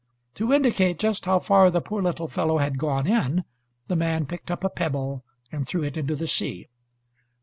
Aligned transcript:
To 0.33 0.51
indicate 0.51 0.97
just 0.97 1.25
how 1.25 1.37
far 1.37 1.69
the 1.69 1.79
poor 1.79 2.01
little 2.01 2.27
fellow 2.27 2.57
had 2.57 2.79
gone 2.79 3.05
in, 3.05 3.43
the 3.87 3.95
man 3.95 4.25
picked 4.25 4.49
up 4.49 4.63
a 4.63 4.69
pebble 4.71 5.23
and 5.51 5.67
threw 5.67 5.83
it 5.83 5.95
into 5.95 6.15
the 6.15 6.25
sea. 6.25 6.69